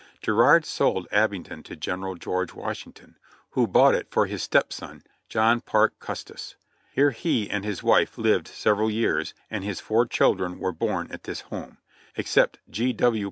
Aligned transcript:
Girard 0.19 0.65
sold 0.65 1.07
Abingdon 1.11 1.61
to 1.61 1.75
General 1.75 2.15
George 2.15 2.55
Washington, 2.55 3.19
who 3.51 3.67
bought 3.67 3.93
it 3.93 4.07
for 4.09 4.25
his 4.25 4.41
step 4.41 4.73
son, 4.73 5.03
John 5.29 5.61
Parke 5.61 5.99
Custis. 5.99 6.55
Here 6.91 7.11
he 7.11 7.47
and 7.47 7.63
his 7.63 7.83
wife 7.83 8.17
lived 8.17 8.47
several 8.47 8.89
years, 8.89 9.35
and 9.51 9.63
his 9.63 9.79
four 9.79 10.07
children 10.07 10.57
were 10.57 10.71
born 10.71 11.07
at 11.11 11.25
this 11.25 11.41
home, 11.41 11.77
except 12.15 12.57
G. 12.67 12.93
W. 12.93 13.19